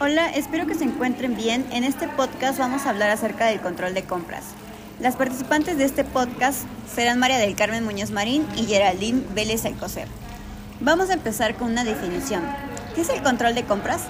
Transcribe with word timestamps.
Hola, 0.00 0.28
espero 0.28 0.66
que 0.66 0.74
se 0.74 0.82
encuentren 0.82 1.36
bien. 1.36 1.64
En 1.70 1.84
este 1.84 2.08
podcast 2.08 2.58
vamos 2.58 2.84
a 2.84 2.90
hablar 2.90 3.10
acerca 3.10 3.46
del 3.46 3.60
control 3.60 3.94
de 3.94 4.02
compras. 4.02 4.42
Las 4.98 5.14
participantes 5.14 5.78
de 5.78 5.84
este 5.84 6.02
podcast 6.02 6.62
serán 6.92 7.20
María 7.20 7.38
del 7.38 7.54
Carmen 7.54 7.84
Muñoz 7.84 8.10
Marín 8.10 8.44
y 8.56 8.64
Geraldine 8.64 9.22
Vélez 9.36 9.64
Alcocer. 9.64 10.08
Vamos 10.80 11.10
a 11.10 11.12
empezar 11.12 11.54
con 11.54 11.70
una 11.70 11.84
definición. 11.84 12.42
¿Qué 12.96 13.02
es 13.02 13.08
el 13.08 13.22
control 13.22 13.54
de 13.54 13.62
compras? 13.62 14.02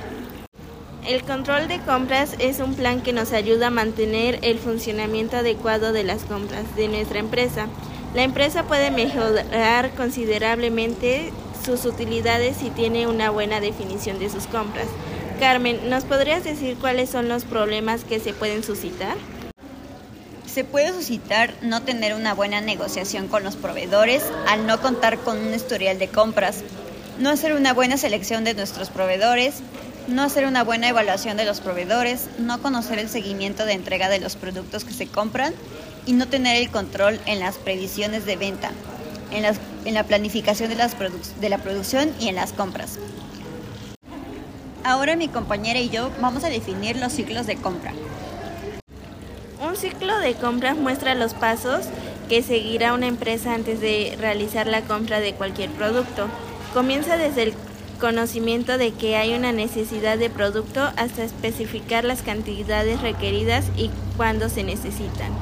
El 1.07 1.23
control 1.23 1.69
de 1.69 1.79
compras 1.81 2.35
es 2.39 2.61
un 2.61 2.75
plan 2.75 3.03
que 3.03 3.13
nos 3.13 3.35
ayuda 3.35 3.67
a 3.67 3.71
mantener 3.71 4.39
el 4.41 4.59
funcionamiento 4.59 5.37
adecuado 5.37 5.93
de 5.93 6.03
las 6.03 6.25
compras 6.25 6.65
de 6.77 6.89
nuestra 6.89 7.19
empresa. 7.19 7.67
La 8.15 8.23
empresa 8.23 8.63
puede 8.63 8.91
mejorar 8.91 9.91
considerablemente 9.91 11.31
sus 11.63 11.85
utilidades 11.85 12.57
si 12.57 12.71
tiene 12.71 13.07
una 13.07 13.29
buena 13.29 13.61
definición 13.61 14.19
de 14.19 14.31
sus 14.31 14.47
compras. 14.47 14.87
Carmen, 15.39 15.91
¿nos 15.91 16.05
podrías 16.05 16.45
decir 16.45 16.77
cuáles 16.81 17.11
son 17.11 17.29
los 17.29 17.45
problemas 17.45 18.05
que 18.05 18.21
se 18.21 18.33
pueden 18.33 18.63
suscitar? 18.63 19.17
Se 20.47 20.65
puede 20.65 20.93
suscitar 20.93 21.53
no 21.61 21.83
tener 21.83 22.15
una 22.15 22.35
buena 22.35 22.61
negociación 22.61 23.27
con 23.27 23.43
los 23.43 23.57
proveedores 23.57 24.23
al 24.47 24.67
no 24.67 24.81
contar 24.81 25.19
con 25.19 25.39
un 25.39 25.53
historial 25.53 25.99
de 25.99 26.09
compras, 26.09 26.63
no 27.19 27.31
hacer 27.31 27.55
una 27.55 27.73
buena 27.73 27.97
selección 27.97 28.45
de 28.45 28.55
nuestros 28.55 28.91
proveedores, 28.91 29.57
no 30.07 30.23
hacer 30.23 30.47
una 30.47 30.63
buena 30.63 30.89
evaluación 30.89 31.37
de 31.37 31.45
los 31.45 31.61
proveedores, 31.61 32.29
no 32.39 32.63
conocer 32.63 33.01
el 33.01 33.09
seguimiento 33.09 33.67
de 33.67 33.73
entrega 33.73 34.09
de 34.09 34.21
los 34.21 34.37
productos 34.37 34.85
que 34.85 34.93
se 34.93 35.09
compran 35.09 35.53
y 36.07 36.13
no 36.13 36.29
tener 36.29 36.57
el 36.57 36.71
control 36.71 37.19
en 37.27 37.41
las 37.41 37.57
previsiones 37.57 38.25
de 38.25 38.37
venta, 38.37 38.71
en, 39.33 39.95
la 39.95 40.05
planificación 40.05 40.71
de 40.71 41.49
la 41.49 41.59
producción 41.59 42.13
y 42.21 42.29
en 42.29 42.37
las 42.37 42.53
compras. 42.53 42.99
Ahora 44.85 45.17
mi 45.17 45.29
compañera 45.29 45.81
y 45.81 45.89
yo 45.89 46.11
vamos 46.21 46.45
a 46.45 46.51
definir 46.51 46.99
los 46.99 47.11
ciclos 47.11 47.47
de 47.47 47.57
compra. 47.57 47.95
Un 49.67 49.77
ciclo 49.77 50.19
de 50.19 50.35
compra 50.35 50.75
muestra 50.75 51.15
los 51.15 51.33
pasos 51.33 51.87
que 52.29 52.43
seguirá 52.43 52.93
una 52.93 53.07
empresa 53.07 53.55
antes 53.55 53.81
de 53.81 54.15
realizar 54.21 54.67
la 54.67 54.83
compra 54.83 55.21
de 55.21 55.33
cualquier 55.33 55.71
producto. 55.71 56.27
Comienza 56.75 57.17
desde 57.17 57.45
el 57.45 57.55
conocimiento 57.99 58.77
de 58.77 58.93
que 58.93 59.17
hay 59.17 59.35
una 59.35 59.53
necesidad 59.53 60.19
de 60.19 60.29
producto 60.29 60.83
hasta 60.97 61.25
especificar 61.25 62.05
las 62.05 62.21
cantidades 62.21 63.01
requeridas 63.01 63.65
y 63.79 63.91
cuándo 64.19 64.51
se 64.51 64.65
necesitan. 64.65 65.33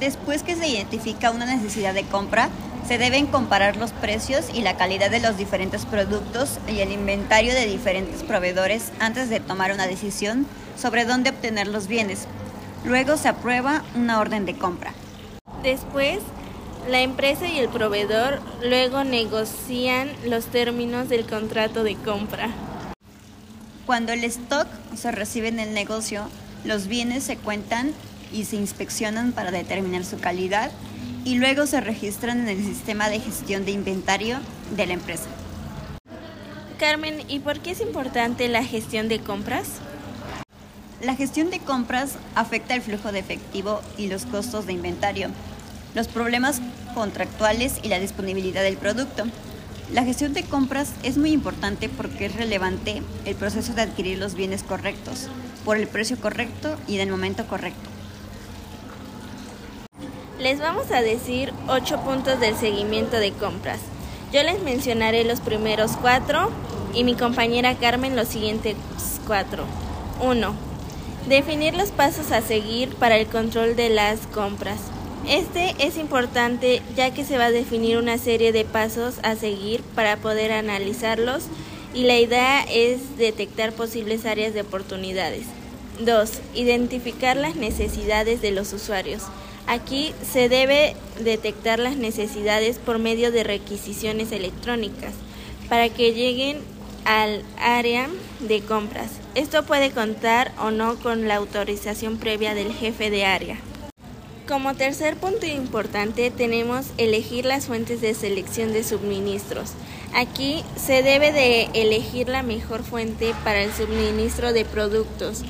Después 0.00 0.42
que 0.42 0.56
se 0.56 0.66
identifica 0.66 1.30
una 1.30 1.44
necesidad 1.44 1.92
de 1.92 2.04
compra, 2.04 2.48
se 2.86 2.98
deben 2.98 3.26
comparar 3.26 3.76
los 3.76 3.92
precios 3.92 4.46
y 4.52 4.60
la 4.60 4.76
calidad 4.76 5.10
de 5.10 5.20
los 5.20 5.36
diferentes 5.36 5.86
productos 5.86 6.58
y 6.68 6.80
el 6.80 6.92
inventario 6.92 7.54
de 7.54 7.66
diferentes 7.66 8.22
proveedores 8.22 8.92
antes 9.00 9.30
de 9.30 9.40
tomar 9.40 9.72
una 9.72 9.86
decisión 9.86 10.46
sobre 10.76 11.04
dónde 11.04 11.30
obtener 11.30 11.66
los 11.66 11.86
bienes. 11.86 12.26
Luego 12.84 13.16
se 13.16 13.28
aprueba 13.28 13.82
una 13.94 14.20
orden 14.20 14.44
de 14.44 14.56
compra. 14.58 14.92
Después, 15.62 16.18
la 16.90 17.00
empresa 17.00 17.48
y 17.48 17.58
el 17.58 17.70
proveedor 17.70 18.42
luego 18.62 19.04
negocian 19.04 20.10
los 20.26 20.46
términos 20.46 21.08
del 21.08 21.24
contrato 21.24 21.82
de 21.82 21.94
compra. 21.94 22.50
Cuando 23.86 24.12
el 24.12 24.24
stock 24.24 24.66
se 24.94 25.10
recibe 25.10 25.48
en 25.48 25.58
el 25.58 25.72
negocio, 25.72 26.28
los 26.64 26.86
bienes 26.86 27.24
se 27.24 27.38
cuentan 27.38 27.92
y 28.32 28.44
se 28.44 28.56
inspeccionan 28.56 29.32
para 29.32 29.50
determinar 29.50 30.04
su 30.04 30.18
calidad 30.18 30.70
y 31.24 31.36
luego 31.36 31.66
se 31.66 31.80
registran 31.80 32.40
en 32.40 32.48
el 32.48 32.64
sistema 32.64 33.08
de 33.08 33.20
gestión 33.20 33.64
de 33.64 33.72
inventario 33.72 34.38
de 34.76 34.86
la 34.86 34.92
empresa. 34.92 35.26
Carmen, 36.78 37.22
¿y 37.28 37.38
por 37.38 37.60
qué 37.60 37.70
es 37.70 37.80
importante 37.80 38.48
la 38.48 38.64
gestión 38.64 39.08
de 39.08 39.20
compras? 39.20 39.68
La 41.00 41.14
gestión 41.14 41.50
de 41.50 41.60
compras 41.60 42.16
afecta 42.34 42.74
el 42.74 42.82
flujo 42.82 43.12
de 43.12 43.20
efectivo 43.20 43.80
y 43.96 44.08
los 44.08 44.26
costos 44.26 44.66
de 44.66 44.72
inventario, 44.72 45.28
los 45.94 46.08
problemas 46.08 46.60
contractuales 46.94 47.78
y 47.82 47.88
la 47.88 48.00
disponibilidad 48.00 48.62
del 48.62 48.76
producto. 48.76 49.24
La 49.92 50.04
gestión 50.04 50.32
de 50.34 50.42
compras 50.42 50.92
es 51.02 51.18
muy 51.18 51.32
importante 51.32 51.88
porque 51.88 52.26
es 52.26 52.34
relevante 52.34 53.02
el 53.24 53.34
proceso 53.34 53.74
de 53.74 53.82
adquirir 53.82 54.18
los 54.18 54.34
bienes 54.34 54.62
correctos, 54.62 55.28
por 55.64 55.76
el 55.76 55.86
precio 55.86 56.18
correcto 56.18 56.76
y 56.88 56.96
en 56.96 57.02
el 57.02 57.10
momento 57.10 57.46
correcto. 57.46 57.93
Les 60.44 60.60
vamos 60.60 60.90
a 60.90 61.00
decir 61.00 61.54
ocho 61.68 62.00
puntos 62.00 62.38
del 62.38 62.54
seguimiento 62.54 63.16
de 63.16 63.32
compras. 63.32 63.80
Yo 64.30 64.42
les 64.42 64.62
mencionaré 64.62 65.24
los 65.24 65.40
primeros 65.40 65.92
cuatro 65.92 66.50
y 66.92 67.02
mi 67.02 67.14
compañera 67.14 67.76
Carmen 67.76 68.14
los 68.14 68.28
siguientes 68.28 68.76
cuatro. 69.26 69.64
1. 70.20 70.54
Definir 71.30 71.72
los 71.74 71.92
pasos 71.92 72.30
a 72.30 72.42
seguir 72.42 72.94
para 72.96 73.16
el 73.16 73.26
control 73.26 73.74
de 73.74 73.88
las 73.88 74.26
compras. 74.26 74.80
Este 75.26 75.74
es 75.78 75.96
importante 75.96 76.82
ya 76.94 77.14
que 77.14 77.24
se 77.24 77.38
va 77.38 77.46
a 77.46 77.50
definir 77.50 77.96
una 77.96 78.18
serie 78.18 78.52
de 78.52 78.66
pasos 78.66 79.14
a 79.22 79.36
seguir 79.36 79.80
para 79.94 80.18
poder 80.18 80.52
analizarlos 80.52 81.44
y 81.94 82.02
la 82.02 82.18
idea 82.18 82.62
es 82.64 83.16
detectar 83.16 83.72
posibles 83.72 84.26
áreas 84.26 84.52
de 84.52 84.60
oportunidades. 84.60 85.46
2. 86.00 86.30
Identificar 86.54 87.34
las 87.34 87.56
necesidades 87.56 88.42
de 88.42 88.50
los 88.50 88.74
usuarios. 88.74 89.22
Aquí 89.66 90.14
se 90.30 90.48
debe 90.48 90.94
detectar 91.20 91.78
las 91.78 91.96
necesidades 91.96 92.78
por 92.78 92.98
medio 92.98 93.32
de 93.32 93.44
requisiciones 93.44 94.30
electrónicas 94.30 95.14
para 95.68 95.88
que 95.88 96.12
lleguen 96.12 96.58
al 97.04 97.42
área 97.58 98.08
de 98.40 98.60
compras. 98.60 99.10
Esto 99.34 99.64
puede 99.64 99.90
contar 99.90 100.52
o 100.58 100.70
no 100.70 100.96
con 100.96 101.28
la 101.28 101.36
autorización 101.36 102.18
previa 102.18 102.54
del 102.54 102.72
jefe 102.72 103.10
de 103.10 103.24
área. 103.24 103.58
Como 104.46 104.74
tercer 104.74 105.16
punto 105.16 105.46
importante 105.46 106.30
tenemos 106.30 106.86
elegir 106.98 107.46
las 107.46 107.66
fuentes 107.66 108.02
de 108.02 108.12
selección 108.12 108.74
de 108.74 108.84
suministros. 108.84 109.72
Aquí 110.14 110.62
se 110.76 111.02
debe 111.02 111.32
de 111.32 111.70
elegir 111.72 112.28
la 112.28 112.42
mejor 112.42 112.82
fuente 112.82 113.34
para 113.42 113.62
el 113.62 113.72
suministro 113.72 114.52
de 114.52 114.66
productos 114.66 115.42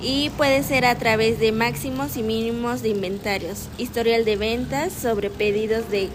y 0.00 0.30
puede 0.30 0.62
ser 0.62 0.84
a 0.84 0.96
través 0.96 1.38
de 1.38 1.52
máximos 1.52 2.16
y 2.16 2.22
mínimos 2.22 2.82
de 2.82 2.90
inventarios, 2.90 3.68
historial 3.78 4.24
de 4.24 4.36
ventas 4.36 4.92
sobre 4.92 5.30
pedidos 5.30 5.90
de 5.90 6.08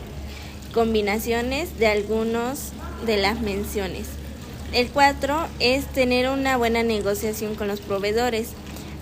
combinaciones 0.74 1.78
de 1.78 1.88
algunos 1.88 2.72
de 3.06 3.18
las 3.18 3.42
menciones. 3.42 4.08
El 4.74 4.90
4 4.90 5.47
es 5.59 5.86
tener 5.88 6.30
una 6.30 6.56
buena 6.58 6.84
negociación 6.84 7.56
con 7.56 7.68
los 7.68 7.81
proveedores. 7.81 8.50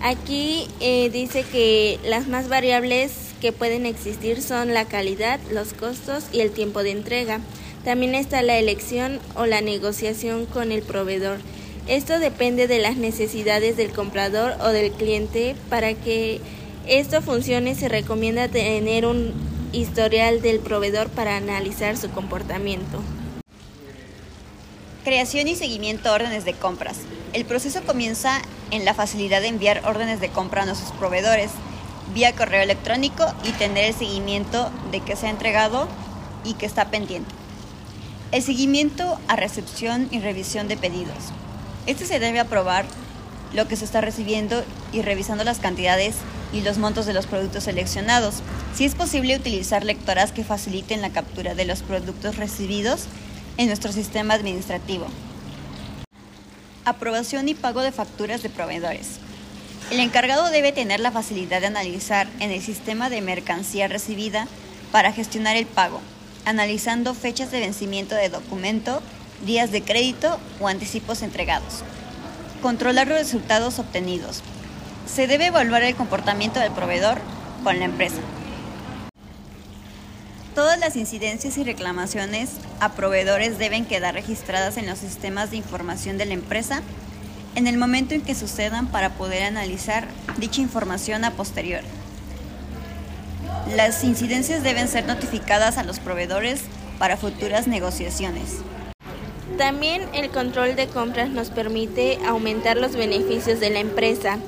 Aquí 0.02 0.66
eh, 0.80 1.10
dice 1.10 1.44
que 1.44 2.00
las 2.04 2.26
más 2.26 2.48
variables 2.48 3.12
que 3.40 3.52
pueden 3.52 3.86
existir 3.86 4.42
son 4.42 4.74
la 4.74 4.86
calidad, 4.86 5.38
los 5.52 5.72
costos 5.72 6.24
y 6.32 6.40
el 6.40 6.50
tiempo 6.50 6.82
de 6.82 6.90
entrega. 6.90 7.40
También 7.84 8.14
está 8.14 8.42
la 8.42 8.58
elección 8.58 9.20
o 9.36 9.46
la 9.46 9.60
negociación 9.60 10.46
con 10.46 10.72
el 10.72 10.82
proveedor. 10.82 11.38
Esto 11.86 12.18
depende 12.18 12.66
de 12.66 12.78
las 12.78 12.96
necesidades 12.96 13.76
del 13.76 13.92
comprador 13.92 14.54
o 14.60 14.68
del 14.68 14.92
cliente. 14.92 15.56
Para 15.68 15.94
que 15.94 16.40
esto 16.86 17.22
funcione 17.22 17.74
se 17.74 17.88
recomienda 17.88 18.48
tener 18.48 19.06
un 19.06 19.32
historial 19.72 20.42
del 20.42 20.60
proveedor 20.60 21.08
para 21.08 21.36
analizar 21.36 21.96
su 21.96 22.10
comportamiento. 22.10 23.00
Creación 25.04 25.48
y 25.48 25.56
seguimiento 25.56 26.04
de 26.04 26.14
órdenes 26.14 26.44
de 26.44 26.52
compras. 26.52 26.98
El 27.32 27.44
proceso 27.44 27.82
comienza 27.82 28.42
en 28.70 28.84
la 28.84 28.94
facilidad 28.94 29.40
de 29.40 29.48
enviar 29.48 29.82
órdenes 29.84 30.20
de 30.20 30.28
compra 30.28 30.62
a 30.62 30.66
nuestros 30.66 30.92
proveedores 30.92 31.50
vía 32.14 32.34
correo 32.34 32.62
electrónico 32.62 33.24
y 33.44 33.52
tener 33.52 33.84
el 33.84 33.94
seguimiento 33.94 34.70
de 34.90 35.00
que 35.00 35.16
se 35.16 35.26
ha 35.26 35.30
entregado 35.30 35.88
y 36.44 36.54
que 36.54 36.66
está 36.66 36.90
pendiente. 36.90 37.30
El 38.32 38.42
seguimiento 38.42 39.18
a 39.28 39.36
recepción 39.36 40.08
y 40.10 40.20
revisión 40.20 40.68
de 40.68 40.76
pedidos. 40.76 41.32
Este 41.86 42.06
se 42.06 42.18
debe 42.18 42.40
aprobar 42.40 42.84
lo 43.52 43.66
que 43.66 43.76
se 43.76 43.84
está 43.84 44.00
recibiendo 44.00 44.62
y 44.92 45.02
revisando 45.02 45.44
las 45.44 45.58
cantidades 45.58 46.16
y 46.52 46.60
los 46.60 46.78
montos 46.78 47.06
de 47.06 47.14
los 47.14 47.26
productos 47.26 47.64
seleccionados. 47.64 48.36
Si 48.74 48.84
es 48.84 48.94
posible 48.94 49.36
utilizar 49.36 49.84
lectoras 49.84 50.32
que 50.32 50.44
faciliten 50.44 51.00
la 51.00 51.10
captura 51.10 51.54
de 51.54 51.64
los 51.64 51.82
productos 51.82 52.36
recibidos 52.36 53.06
en 53.56 53.66
nuestro 53.66 53.92
sistema 53.92 54.34
administrativo. 54.34 55.06
Aprobación 56.84 57.48
y 57.48 57.54
pago 57.54 57.82
de 57.82 57.92
facturas 57.92 58.42
de 58.42 58.50
proveedores. 58.50 59.18
El 59.90 60.00
encargado 60.00 60.50
debe 60.50 60.72
tener 60.72 61.00
la 61.00 61.10
facilidad 61.10 61.60
de 61.60 61.66
analizar 61.66 62.28
en 62.38 62.50
el 62.50 62.62
sistema 62.62 63.10
de 63.10 63.20
mercancía 63.20 63.88
recibida 63.88 64.46
para 64.92 65.12
gestionar 65.12 65.56
el 65.56 65.66
pago, 65.66 66.00
analizando 66.44 67.14
fechas 67.14 67.50
de 67.50 67.60
vencimiento 67.60 68.14
de 68.14 68.28
documento 68.28 69.02
días 69.44 69.72
de 69.72 69.82
crédito 69.82 70.38
o 70.60 70.68
anticipos 70.68 71.22
entregados. 71.22 71.82
Controlar 72.62 73.08
los 73.08 73.18
resultados 73.18 73.78
obtenidos. 73.78 74.42
Se 75.06 75.26
debe 75.26 75.46
evaluar 75.46 75.82
el 75.82 75.96
comportamiento 75.96 76.60
del 76.60 76.72
proveedor 76.72 77.18
con 77.64 77.78
la 77.78 77.86
empresa. 77.86 78.20
Todas 80.54 80.78
las 80.78 80.96
incidencias 80.96 81.56
y 81.58 81.64
reclamaciones 81.64 82.50
a 82.80 82.92
proveedores 82.92 83.58
deben 83.58 83.86
quedar 83.86 84.14
registradas 84.14 84.76
en 84.76 84.86
los 84.86 84.98
sistemas 84.98 85.50
de 85.50 85.56
información 85.56 86.18
de 86.18 86.26
la 86.26 86.34
empresa 86.34 86.82
en 87.54 87.66
el 87.66 87.78
momento 87.78 88.14
en 88.14 88.22
que 88.22 88.34
sucedan 88.34 88.88
para 88.88 89.10
poder 89.10 89.44
analizar 89.44 90.06
dicha 90.38 90.60
información 90.60 91.24
a 91.24 91.32
posterior. 91.32 91.82
Las 93.74 94.02
incidencias 94.04 94.62
deben 94.62 94.88
ser 94.88 95.06
notificadas 95.06 95.78
a 95.78 95.84
los 95.84 96.00
proveedores 96.00 96.62
para 96.98 97.16
futuras 97.16 97.66
negociaciones. 97.66 98.58
También 99.60 100.08
el 100.14 100.30
control 100.30 100.74
de 100.74 100.86
compras 100.86 101.28
nos 101.28 101.50
permite 101.50 102.18
aumentar 102.26 102.78
los 102.78 102.96
beneficios 102.96 103.60
de 103.60 103.68
la 103.68 103.80
empresa, 103.80 104.38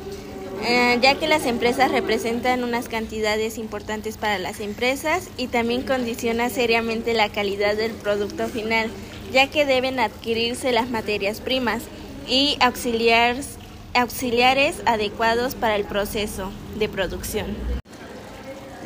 eh, 0.65 0.99
ya 1.03 1.17
que 1.17 1.29
las 1.29 1.45
empresas 1.45 1.93
representan 1.93 2.65
unas 2.65 2.89
cantidades 2.89 3.59
importantes 3.59 4.17
para 4.17 4.39
las 4.39 4.59
empresas 4.61 5.29
y 5.37 5.49
también 5.49 5.83
condiciona 5.83 6.49
seriamente 6.49 7.13
la 7.13 7.29
calidad 7.29 7.77
del 7.77 7.93
producto 7.93 8.49
final, 8.49 8.89
ya 9.35 9.51
que 9.51 9.67
deben 9.67 10.01
adquirirse 10.01 10.73
las 10.73 10.89
materias 10.89 11.43
primas 11.43 11.83
y 12.27 12.57
auxiliares, 12.61 13.59
auxiliares 13.93 14.77
adecuados 14.87 15.55
para 15.55 15.77
el 15.77 15.85
proceso 15.85 16.51
de 16.79 16.89
producción. 16.89 17.55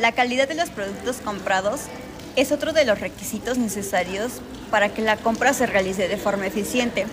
La 0.01 0.11
calidad 0.11 0.49
de 0.49 0.57
los 0.57 0.71
productos 0.71 1.19
comprados 1.19 1.83
es 2.35 2.51
otro 2.51 2.73
de 2.73 2.85
los 2.85 2.99
requisitos 2.99 3.59
necesarios 3.59 4.41
para 4.71 4.89
que 4.89 5.03
la 5.03 5.17
compra 5.17 5.53
se 5.53 5.67
realice 5.67 6.09
de 6.09 6.17
forma 6.17 6.47
eficiente. 6.47 7.07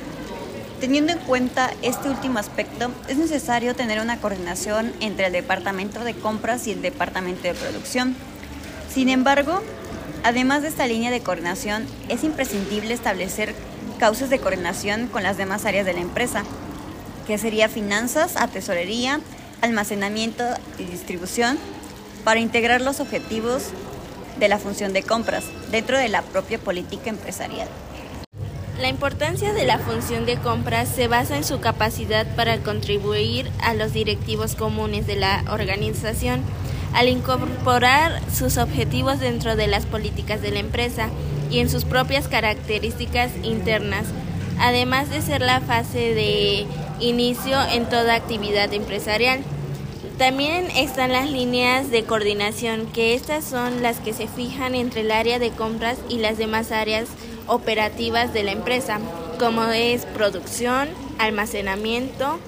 Teniendo 0.80 1.14
en 1.14 1.20
cuenta 1.20 1.72
este 1.82 2.10
último 2.10 2.40
aspecto, 2.40 2.92
es 3.08 3.18
necesario 3.18 3.76
tener 3.76 4.02
una 4.02 4.20
coordinación 4.20 4.92
entre 5.00 5.28
el 5.28 5.34
Departamento 5.34 6.04
de 6.04 6.14
Compras 6.14 6.68
y 6.68 6.72
el 6.72 6.82
Departamento 6.82 7.44
de 7.44 7.54
Producción. 7.54 8.16
Sin 8.94 9.08
embargo, 9.10 9.62
además 10.24 10.62
de 10.62 10.68
esta 10.68 10.86
línea 10.86 11.10
de 11.10 11.22
coordinación, 11.22 11.86
es 12.10 12.24
imprescindible 12.24 12.94
establecer 12.94 13.56
causas 13.98 14.30
de 14.30 14.40
coordinación 14.40 15.08
con 15.08 15.24
las 15.24 15.38
demás 15.38 15.66
áreas 15.66 15.86
de 15.86 15.94
la 15.94 16.02
empresa, 16.02 16.44
que 17.26 17.38
sería 17.38 17.70
finanzas, 17.70 18.36
tesorería, 18.52 19.22
almacenamiento 19.62 20.44
y 20.78 20.84
distribución, 20.84 21.58
para 22.26 22.42
integrar 22.42 22.82
los 22.82 23.00
objetivos 23.00 23.68
de 24.40 24.48
la 24.48 24.60
función 24.60 24.94
de 24.94 25.04
compras 25.04 25.46
dentro 25.72 25.98
de 25.98 26.10
la 26.10 26.22
propia 26.22 26.60
política 26.60 27.10
empresarial. 27.10 27.68
La 28.80 28.90
importancia 28.90 29.54
de 29.54 29.66
la 29.66 29.78
función 29.78 30.26
de 30.26 30.38
compras 30.38 30.90
se 30.90 31.08
basa 31.08 31.38
en 31.38 31.44
su 31.44 31.60
capacidad 31.60 32.26
para 32.36 32.58
contribuir 32.58 33.50
a 33.62 33.74
los 33.74 33.94
directivos 33.94 34.56
comunes 34.56 35.06
de 35.06 35.16
la 35.16 35.44
organización 35.50 36.42
al 36.94 37.08
incorporar 37.08 38.22
sus 38.32 38.58
objetivos 38.58 39.20
dentro 39.20 39.56
de 39.56 39.68
las 39.68 39.86
políticas 39.86 40.42
de 40.42 40.52
la 40.52 40.60
empresa 40.60 41.10
y 41.50 41.60
en 41.60 41.70
sus 41.70 41.86
propias 41.86 42.28
características 42.28 43.32
internas, 43.44 44.06
además 44.60 45.10
de 45.10 45.22
ser 45.22 45.42
la 45.42 45.62
fase 45.62 46.14
de 46.14 46.66
inicio 47.00 47.62
en 47.72 47.86
toda 47.86 48.16
actividad 48.16 48.74
empresarial. 48.74 49.44
También 50.18 50.70
están 50.70 51.12
las 51.12 51.30
líneas 51.30 51.90
de 51.90 52.04
coordinación, 52.04 52.86
que 52.86 53.16
estas 53.16 53.44
son 53.44 53.82
las 53.82 54.00
que 54.00 54.14
se 54.14 54.28
fijan 54.28 54.76
entre 54.76 55.02
el 55.02 55.12
área 55.12 55.40
de 55.40 55.50
compras 55.50 55.98
y 56.08 56.20
las 56.20 56.38
demás 56.38 56.72
áreas 56.72 57.08
operativas 57.48 58.32
de 58.32 58.44
la 58.44 58.52
empresa, 58.52 59.00
como 59.40 59.64
es 59.66 60.06
producción, 60.06 60.88
almacenamiento, 61.18 62.40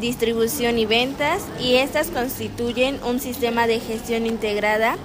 distribución 0.00 0.76
y 0.76 0.84
ventas, 0.84 1.42
y 1.60 1.76
estas 1.76 2.08
constituyen 2.08 2.98
un 3.04 3.20
sistema 3.20 3.68
de 3.68 3.78
gestión 3.78 4.26
integrada 4.26 4.96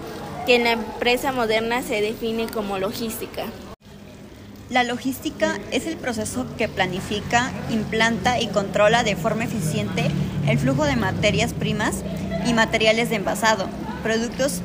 que 0.48 0.56
en 0.56 0.64
la 0.64 0.72
empresa 0.72 1.32
moderna 1.32 1.84
se 1.84 2.02
define 2.02 2.48
como 2.48 2.80
logística. 2.80 3.46
La 4.70 4.84
logística 4.84 5.60
es 5.72 5.86
el 5.86 5.96
proceso 5.96 6.46
que 6.58 6.68
planifica, 6.68 7.52
implanta 7.70 8.42
y 8.42 8.48
controla 8.48 9.04
de 9.04 9.16
forma 9.16 9.46
eficiente 9.46 10.12
el 10.48 10.58
flujo 10.58 10.86
de 10.86 10.96
materias 10.96 11.54
primas 11.54 12.04
y 12.46 12.54
materiales 12.54 13.10
de 13.10 13.18
envasado, 13.18 13.68
productos 14.02 14.62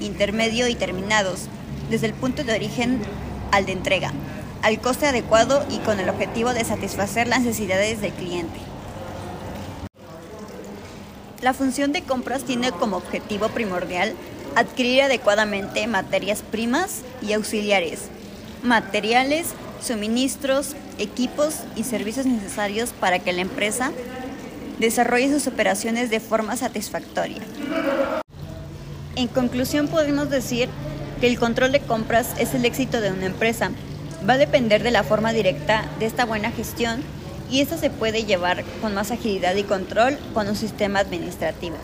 intermedio 0.00 0.68
y 0.68 0.74
terminados, 0.74 1.48
desde 1.90 2.06
el 2.06 2.14
punto 2.14 2.44
de 2.44 2.54
origen 2.54 3.00
al 3.52 3.66
de 3.66 3.72
entrega, 3.72 4.12
al 4.62 4.80
coste 4.80 5.06
adecuado 5.06 5.64
y 5.70 5.78
con 5.78 6.00
el 6.00 6.08
objetivo 6.08 6.52
de 6.52 6.64
satisfacer 6.64 7.28
las 7.28 7.42
necesidades 7.42 8.00
del 8.00 8.12
cliente. 8.12 8.58
La 11.42 11.54
función 11.54 11.92
de 11.92 12.02
compras 12.02 12.44
tiene 12.44 12.72
como 12.72 12.96
objetivo 12.96 13.48
primordial 13.50 14.14
adquirir 14.54 15.02
adecuadamente 15.02 15.86
materias 15.86 16.42
primas 16.42 17.02
y 17.22 17.34
auxiliares 17.34 18.08
materiales, 18.62 19.48
suministros, 19.80 20.74
equipos 20.98 21.60
y 21.76 21.84
servicios 21.84 22.26
necesarios 22.26 22.90
para 22.90 23.18
que 23.18 23.32
la 23.32 23.42
empresa 23.42 23.92
desarrolle 24.78 25.30
sus 25.30 25.46
operaciones 25.46 26.10
de 26.10 26.20
forma 26.20 26.56
satisfactoria. 26.56 27.42
En 29.16 29.28
conclusión, 29.28 29.88
podemos 29.88 30.30
decir 30.30 30.68
que 31.20 31.26
el 31.26 31.38
control 31.38 31.72
de 31.72 31.80
compras 31.80 32.34
es 32.38 32.54
el 32.54 32.64
éxito 32.64 33.00
de 33.00 33.10
una 33.10 33.26
empresa. 33.26 33.70
Va 34.28 34.34
a 34.34 34.38
depender 34.38 34.82
de 34.82 34.90
la 34.90 35.02
forma 35.02 35.32
directa 35.32 35.84
de 35.98 36.06
esta 36.06 36.24
buena 36.24 36.50
gestión 36.50 37.02
y 37.50 37.60
esto 37.60 37.78
se 37.78 37.90
puede 37.90 38.24
llevar 38.24 38.64
con 38.82 38.94
más 38.94 39.10
agilidad 39.10 39.54
y 39.54 39.62
control 39.62 40.18
con 40.34 40.48
un 40.48 40.56
sistema 40.56 40.98
administrativo. 40.98 41.76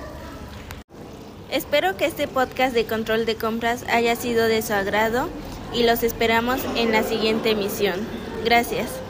Espero 1.50 1.96
que 1.96 2.06
este 2.06 2.28
podcast 2.28 2.74
de 2.74 2.86
control 2.86 3.26
de 3.26 3.36
compras 3.36 3.84
haya 3.90 4.16
sido 4.16 4.46
de 4.46 4.62
su 4.62 4.72
agrado 4.72 5.28
y 5.74 5.84
los 5.84 6.02
esperamos 6.02 6.60
en 6.76 6.92
la 6.92 7.02
siguiente 7.02 7.50
emisión. 7.50 7.96
Gracias. 8.44 9.02